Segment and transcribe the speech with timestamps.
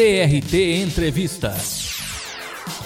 [0.00, 1.54] TRT Entrevista.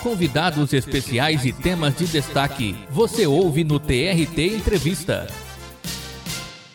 [0.03, 2.75] Convidados especiais e temas de destaque.
[2.91, 5.29] Você ouve no TRT Entrevista.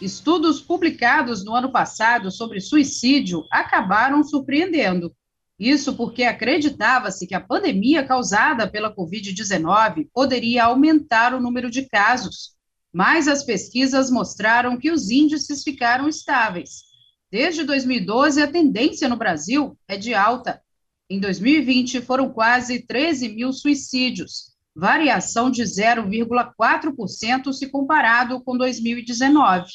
[0.02, 5.14] Estudos publicados no ano passado sobre suicídio acabaram surpreendendo.
[5.60, 12.56] Isso porque acreditava-se que a pandemia causada pela Covid-19 poderia aumentar o número de casos,
[12.94, 16.89] mas as pesquisas mostraram que os índices ficaram estáveis.
[17.32, 20.60] Desde 2012, a tendência no Brasil é de alta.
[21.08, 29.68] Em 2020, foram quase 13 mil suicídios, variação de 0,4% se comparado com 2019.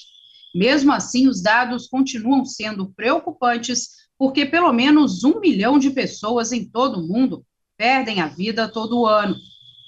[0.52, 6.68] Mesmo assim, os dados continuam sendo preocupantes, porque pelo menos um milhão de pessoas em
[6.68, 7.44] todo o mundo
[7.76, 9.36] perdem a vida todo ano.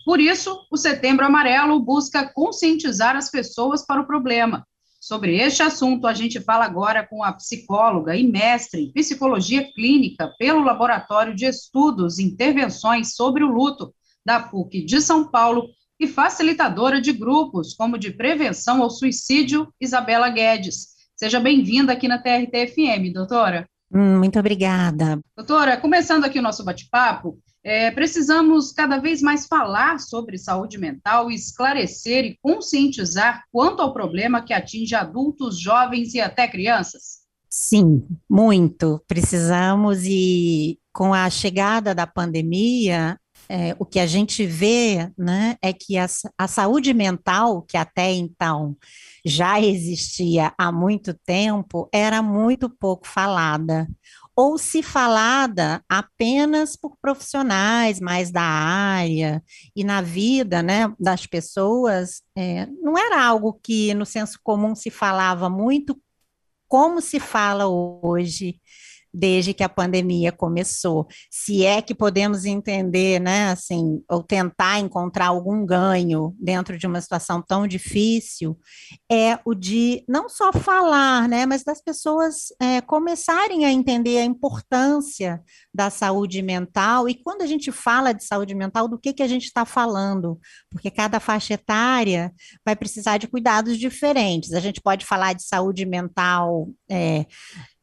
[0.04, 4.64] Por isso, o Setembro Amarelo busca conscientizar as pessoas para o problema
[5.06, 10.34] Sobre este assunto, a gente fala agora com a psicóloga e mestre em psicologia clínica
[10.36, 15.68] pelo Laboratório de Estudos e Intervenções sobre o Luto da PUC de São Paulo
[16.00, 20.88] e facilitadora de grupos como de prevenção ao suicídio, Isabela Guedes.
[21.14, 23.64] Seja bem-vinda aqui na TRT-FM, doutora.
[23.94, 25.20] Hum, muito obrigada.
[25.36, 31.32] Doutora, começando aqui o nosso bate-papo, é, precisamos cada vez mais falar sobre saúde mental,
[31.32, 37.26] esclarecer e conscientizar quanto ao problema que atinge adultos, jovens e até crianças?
[37.50, 39.02] Sim, muito.
[39.08, 45.72] Precisamos, e com a chegada da pandemia, é, o que a gente vê né, é
[45.72, 46.06] que a,
[46.38, 48.76] a saúde mental, que até então
[49.24, 53.88] já existia há muito tempo, era muito pouco falada
[54.36, 59.42] ou se falada apenas por profissionais mais da área
[59.74, 64.90] e na vida né, das pessoas, é, não era algo que no senso comum se
[64.90, 65.98] falava muito
[66.68, 68.60] como se fala hoje
[69.16, 71.08] desde que a pandemia começou.
[71.30, 77.00] Se é que podemos entender, né, assim, ou tentar encontrar algum ganho dentro de uma
[77.00, 78.58] situação tão difícil,
[79.10, 84.24] é o de não só falar, né, mas das pessoas é, começarem a entender a
[84.24, 87.08] importância da saúde mental.
[87.08, 90.38] E quando a gente fala de saúde mental, do que, que a gente está falando?
[90.70, 94.52] Porque cada faixa etária vai precisar de cuidados diferentes.
[94.52, 96.68] A gente pode falar de saúde mental.
[96.90, 97.24] É,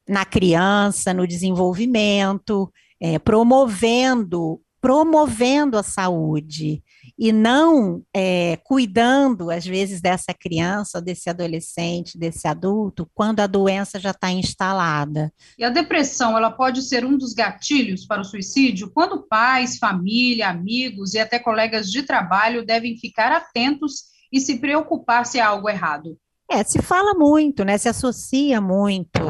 [0.08, 2.72] na criança, no desenvolvimento,
[3.02, 6.84] é, promovendo, promovendo a saúde
[7.18, 14.00] e não é, cuidando, às vezes, dessa criança, desse adolescente, desse adulto, quando a doença
[14.00, 15.32] já está instalada.
[15.58, 18.92] E a depressão, ela pode ser um dos gatilhos para o suicídio?
[18.94, 25.26] Quando pais, família, amigos e até colegas de trabalho devem ficar atentos e se preocupar
[25.26, 26.18] se há algo errado?
[26.52, 27.78] É, se fala muito, né?
[27.78, 29.23] Se associa muito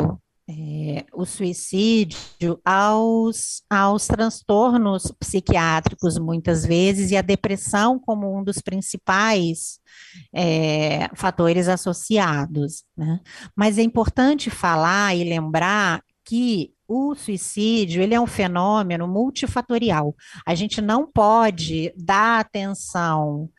[1.14, 9.80] o suicídio aos, aos transtornos psiquiátricos, muitas vezes, e a depressão como um dos principais
[10.34, 12.84] é, fatores associados.
[12.96, 13.20] Né?
[13.56, 20.16] Mas é importante falar e lembrar que o suicídio ele é um fenômeno multifatorial.
[20.46, 23.50] A gente não pode dar atenção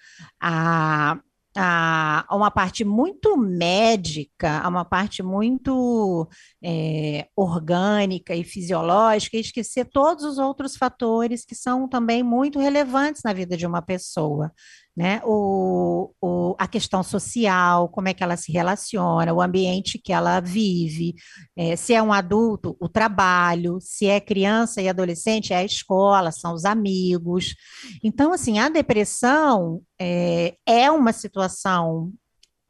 [0.41, 1.19] a
[1.57, 6.29] a, uma parte muito médica, a uma parte muito
[6.63, 13.23] é, orgânica e fisiológica, e esquecer todos os outros fatores que são também muito relevantes
[13.25, 14.53] na vida de uma pessoa
[14.97, 15.21] né?
[15.25, 20.41] O, o, a questão social, como é que ela se relaciona, o ambiente que ela
[20.41, 21.15] vive,
[21.57, 26.31] é, se é um adulto, o trabalho, se é criança e adolescente, é a escola,
[26.31, 27.55] são os amigos.
[28.03, 32.13] Então, assim, a depressão é, é uma situação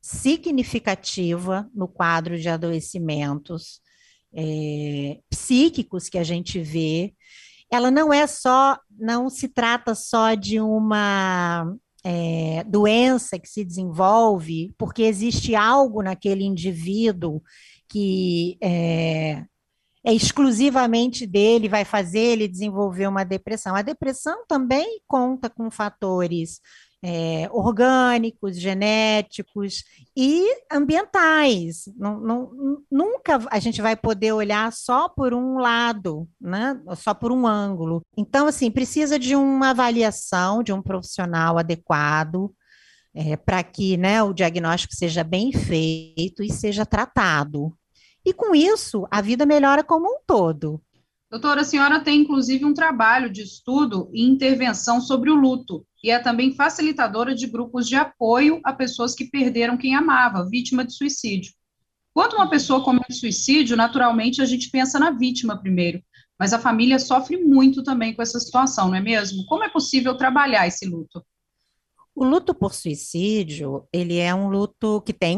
[0.01, 3.81] significativa no quadro de adoecimentos
[4.35, 7.15] é, psíquicos que a gente vê.
[7.71, 11.75] Ela não é só, não se trata só de uma
[12.05, 17.43] é, doença que se desenvolve porque existe algo naquele indivíduo
[17.89, 19.45] que é,
[20.05, 23.75] é exclusivamente dele, vai fazer ele desenvolver uma depressão.
[23.75, 26.61] A depressão também conta com fatores
[27.07, 29.85] é, orgânicos, genéticos
[30.17, 30.43] e
[30.73, 31.85] ambientais.
[31.99, 32.51] Não, não,
[32.91, 36.81] nunca a gente vai poder olhar só por um lado, né?
[36.97, 38.01] só por um ângulo.
[38.17, 42.51] Então, assim, precisa de uma avaliação de um profissional adequado.
[43.17, 47.73] É, para que né, o diagnóstico seja bem feito e seja tratado.
[48.27, 50.83] E com isso, a vida melhora como um todo.
[51.35, 56.09] Doutora, a senhora tem inclusive um trabalho de estudo e intervenção sobre o luto e
[56.09, 60.95] é também facilitadora de grupos de apoio a pessoas que perderam quem amava, vítima de
[60.95, 61.53] suicídio.
[62.15, 66.01] Quando uma pessoa comete suicídio, naturalmente a gente pensa na vítima primeiro,
[66.39, 69.45] mas a família sofre muito também com essa situação, não é mesmo?
[69.47, 71.21] Como é possível trabalhar esse luto?
[72.15, 75.37] O luto por suicídio, ele é um luto que tem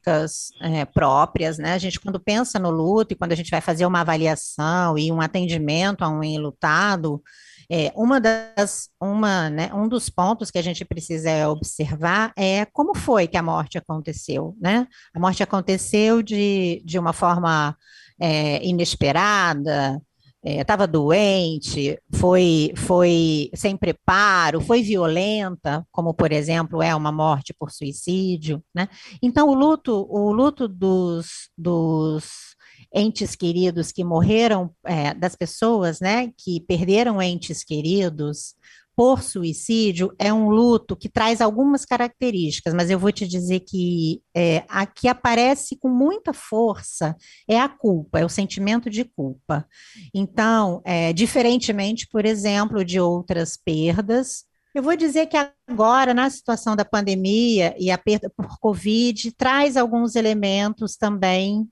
[0.00, 1.74] características é, próprias, né?
[1.74, 5.12] A gente, quando pensa no luto e quando a gente vai fazer uma avaliação e
[5.12, 7.22] um atendimento a um enlutado,
[7.70, 12.96] é, uma das, uma, né, um dos pontos que a gente precisa observar é como
[12.96, 14.86] foi que a morte aconteceu, né?
[15.14, 17.76] A morte aconteceu de, de uma forma
[18.20, 20.00] é, inesperada,
[20.42, 27.52] estava é, doente, foi, foi sem preparo, foi violenta, como por exemplo é uma morte
[27.52, 28.88] por suicídio, né?
[29.22, 32.56] Então o luto, o luto dos, dos
[32.94, 38.54] entes queridos que morreram, é, das pessoas, né, que perderam entes queridos,
[39.00, 44.20] por suicídio é um luto que traz algumas características, mas eu vou te dizer que
[44.36, 47.16] é, a que aparece com muita força
[47.48, 49.66] é a culpa, é o sentimento de culpa.
[50.12, 54.44] Então, é, diferentemente, por exemplo, de outras perdas,
[54.74, 55.36] eu vou dizer que
[55.66, 61.66] agora, na situação da pandemia e a perda por Covid, traz alguns elementos também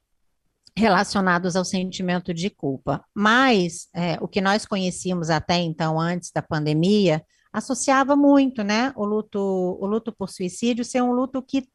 [0.79, 3.05] relacionados ao sentimento de culpa.
[3.15, 7.23] Mas é, o que nós conhecíamos até então, antes da pandemia,
[7.53, 8.93] associava muito, né?
[8.97, 11.69] O luto, o luto por suicídio ser um luto que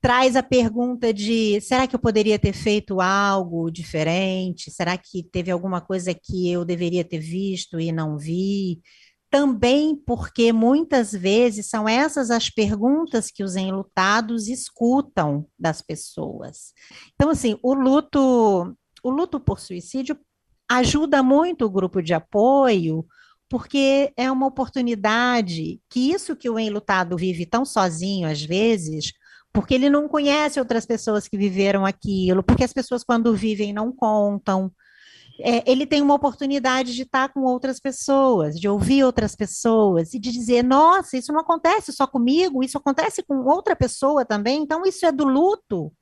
[0.00, 4.70] traz a pergunta de será que eu poderia ter feito algo diferente?
[4.70, 8.80] Será que teve alguma coisa que eu deveria ter visto e não vi?
[9.30, 16.72] Também porque muitas vezes são essas as perguntas que os enlutados escutam das pessoas.
[17.14, 20.18] Então, assim, o luto, o luto por suicídio
[20.68, 23.06] ajuda muito o grupo de apoio,
[23.48, 29.12] porque é uma oportunidade que isso que o enlutado vive tão sozinho às vezes,
[29.52, 33.92] porque ele não conhece outras pessoas que viveram aquilo, porque as pessoas quando vivem não
[33.92, 34.72] contam,
[35.42, 40.18] é, ele tem uma oportunidade de estar com outras pessoas, de ouvir outras pessoas e
[40.18, 44.82] de dizer: nossa, isso não acontece só comigo, isso acontece com outra pessoa também, então
[44.84, 45.92] isso é do luto.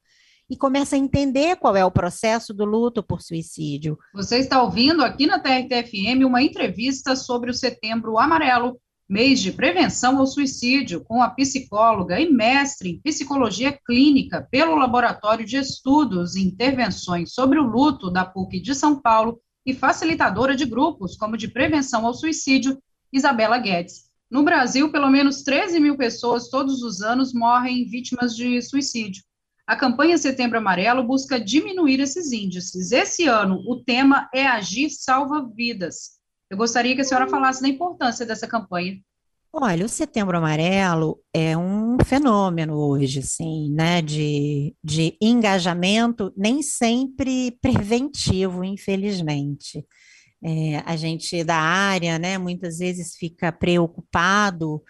[0.50, 3.98] E começa a entender qual é o processo do luto por suicídio.
[4.14, 10.18] Você está ouvindo aqui na TRTFM uma entrevista sobre o Setembro Amarelo, mês de prevenção
[10.18, 16.42] ao suicídio, com a psicóloga e mestre em psicologia clínica pelo Laboratório de Estudos e
[16.42, 21.48] Intervenções sobre o Luto da PUC de São Paulo e facilitadora de grupos como de
[21.48, 22.78] prevenção ao suicídio,
[23.10, 24.08] Isabela Guedes.
[24.30, 29.22] No Brasil, pelo menos 13 mil pessoas todos os anos morrem vítimas de suicídio.
[29.66, 32.92] A campanha Setembro Amarelo busca diminuir esses índices.
[32.92, 36.17] Esse ano, o tema é Agir Salva Vidas.
[36.50, 38.98] Eu gostaria que a senhora falasse da importância dessa campanha.
[39.52, 47.56] Olha, o Setembro Amarelo é um fenômeno hoje, sim, né, de, de engajamento, nem sempre
[47.62, 49.86] preventivo, infelizmente.
[50.44, 54.82] É, a gente da área, né, muitas vezes fica preocupado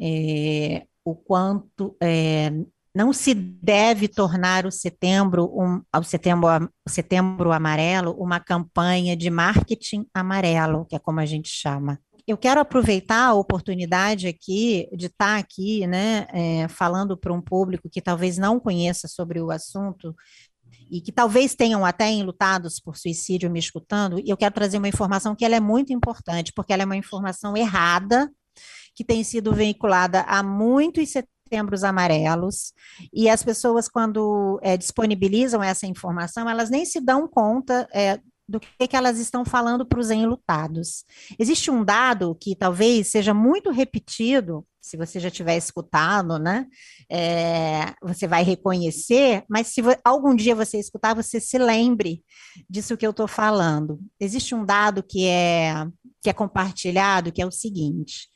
[0.00, 2.52] é, o quanto é,
[2.94, 6.48] não se deve tornar o setembro, um, setembro,
[6.86, 11.98] setembro amarelo uma campanha de marketing amarelo, que é como a gente chama.
[12.26, 17.88] Eu quero aproveitar a oportunidade aqui de estar aqui, né, é, falando para um público
[17.90, 20.14] que talvez não conheça sobre o assunto
[20.90, 24.88] e que talvez tenham até enlutados por suicídio me escutando, e eu quero trazer uma
[24.88, 28.30] informação que ela é muito importante, porque ela é uma informação errada,
[28.94, 31.31] que tem sido veiculada há muitos setembros
[31.84, 32.72] amarelos,
[33.12, 38.60] e as pessoas, quando é, disponibilizam essa informação, elas nem se dão conta é, do
[38.60, 41.04] que, que elas estão falando para os enlutados.
[41.38, 46.66] Existe um dado que talvez seja muito repetido, se você já tiver escutado, né?
[47.08, 52.22] É, você vai reconhecer, mas se algum dia você escutar, você se lembre
[52.68, 54.00] disso que eu estou falando.
[54.18, 55.86] Existe um dado que é,
[56.20, 58.28] que é compartilhado, que é o seguinte: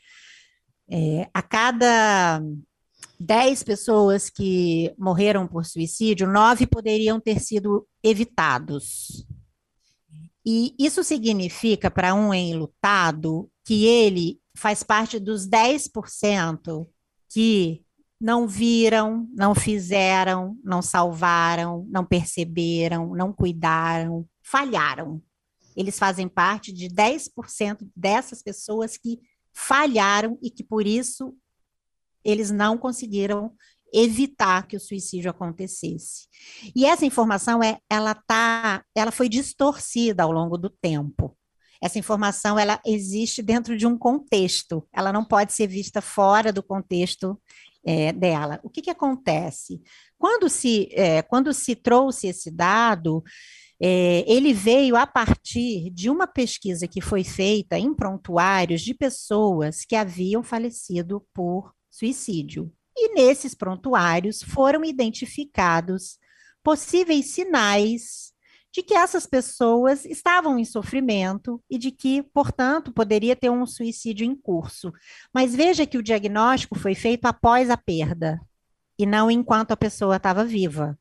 [0.89, 2.41] é, a cada
[3.19, 9.27] 10 pessoas que morreram por suicídio, nove poderiam ter sido evitados.
[10.45, 16.87] E isso significa para um enlutado que ele faz parte dos 10%
[17.29, 17.85] que
[18.21, 25.21] não viram, não fizeram, não salvaram, não perceberam, não cuidaram, falharam.
[25.77, 29.21] Eles fazem parte de 10% dessas pessoas que
[29.53, 31.35] falharam e que por isso
[32.27, 33.53] eles não conseguiram
[33.93, 36.27] evitar que o suicídio acontecesse.
[36.75, 41.37] E essa informação é, ela tá, ela foi distorcida ao longo do tempo.
[41.81, 46.63] Essa informação ela existe dentro de um contexto, ela não pode ser vista fora do
[46.63, 47.41] contexto
[47.87, 48.59] é, dela.
[48.63, 49.81] O que, que acontece?
[50.19, 53.23] Quando se, é, quando se trouxe esse dado,
[53.79, 59.85] É, ele veio a partir de uma pesquisa que foi feita em prontuários de pessoas
[59.85, 62.73] que haviam falecido por suicídio.
[62.97, 66.19] E nesses prontuários foram identificados
[66.63, 68.35] possíveis sinais
[68.73, 74.27] de que essas pessoas estavam em sofrimento e de que, portanto, poderia ter um suicídio
[74.27, 74.93] em curso.
[75.33, 78.39] Mas veja que o diagnóstico foi feito após a perda
[78.99, 80.99] e não enquanto a pessoa estava viva.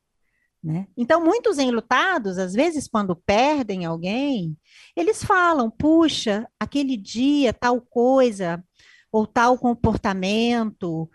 [0.64, 0.88] Né?
[0.98, 4.58] Então, muitos enlutados, às vezes, quando perdem alguém,
[4.96, 8.64] eles falam: puxa, aquele dia, tal coisa,
[9.16, 11.10] ou tal comportamento,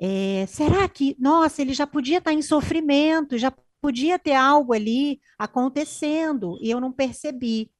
[0.00, 5.20] é, será que, nossa, ele já podia estar em sofrimento, já podia ter algo ali
[5.38, 7.70] acontecendo e eu não percebi.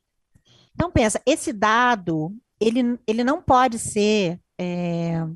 [0.73, 4.39] Então, pensa, esse dado, ele, ele não pode ser.
[4.57, 5.27] É,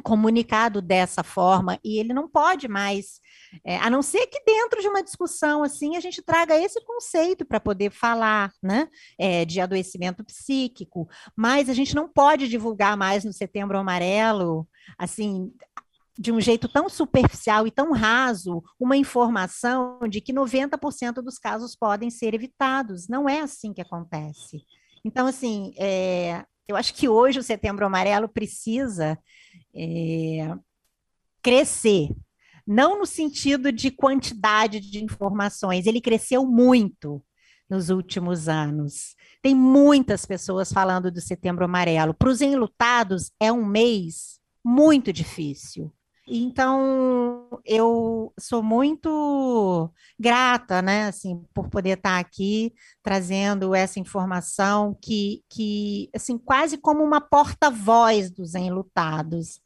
[0.00, 3.20] comunicado dessa forma e ele não pode mais,
[3.64, 7.44] é, a não ser que dentro de uma discussão assim a gente traga esse conceito
[7.44, 8.88] para poder falar, né,
[9.18, 15.52] é, de adoecimento psíquico, mas a gente não pode divulgar mais no Setembro Amarelo, assim,
[16.18, 21.74] de um jeito tão superficial e tão raso uma informação de que 90% dos casos
[21.74, 23.08] podem ser evitados.
[23.08, 24.62] Não é assim que acontece.
[25.02, 29.18] Então, assim, é, eu acho que hoje o Setembro Amarelo precisa
[29.74, 30.54] é,
[31.42, 32.10] crescer,
[32.70, 37.20] não no sentido de quantidade de informações, ele cresceu muito
[37.68, 39.16] nos últimos anos.
[39.42, 42.14] Tem muitas pessoas falando do Setembro Amarelo.
[42.14, 45.92] Para os enlutados, é um mês muito difícil.
[46.32, 52.72] Então, eu sou muito grata, né, assim, por poder estar aqui
[53.02, 59.60] trazendo essa informação que, que assim, quase como uma porta-voz dos enlutados,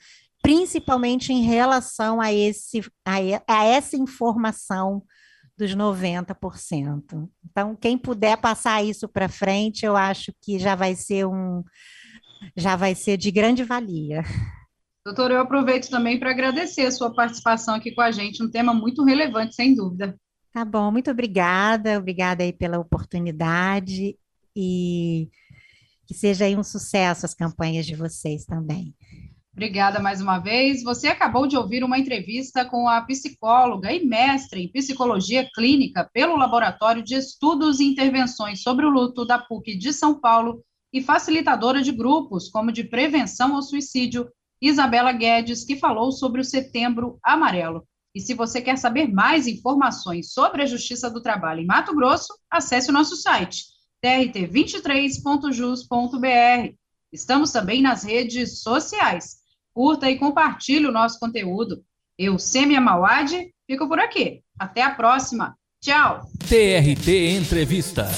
[0.44, 3.14] principalmente em relação a, esse, a,
[3.48, 5.02] a essa informação
[5.56, 7.30] dos 90%.
[7.50, 11.64] Então, quem puder passar isso para frente, eu acho que já vai ser um
[12.54, 14.22] já vai ser de grande valia.
[15.02, 18.74] Doutor, eu aproveito também para agradecer a sua participação aqui com a gente, um tema
[18.74, 20.14] muito relevante, sem dúvida.
[20.52, 24.14] Tá bom, muito obrigada, obrigada aí pela oportunidade
[24.54, 25.30] e
[26.06, 28.94] que seja aí um sucesso as campanhas de vocês também.
[29.54, 30.82] Obrigada mais uma vez.
[30.82, 36.37] Você acabou de ouvir uma entrevista com a psicóloga e mestre em psicologia clínica pelo
[36.37, 40.61] Laboratório de Estudos e Intervenções sobre o Luto da PUC de São Paulo
[40.92, 44.28] e facilitadora de grupos como de prevenção ao suicídio
[44.61, 47.87] Isabela Guedes, que falou sobre o Setembro Amarelo.
[48.12, 52.34] E se você quer saber mais informações sobre a Justiça do Trabalho em Mato Grosso,
[52.50, 53.66] acesse o nosso site
[54.04, 56.75] trt23.jus.br.
[57.12, 59.43] Estamos também nas redes sociais.
[59.74, 61.82] Curta e compartilhe o nosso conteúdo.
[62.16, 63.30] Eu, Semia Mauad,
[63.66, 64.40] fico por aqui.
[64.58, 65.54] Até a próxima.
[65.82, 66.22] Tchau.
[66.48, 68.08] TRT Entrevista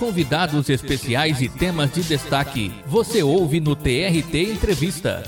[0.00, 2.72] convidados especiais e temas de destaque.
[2.86, 5.22] Você ouve no TRT Entrevista.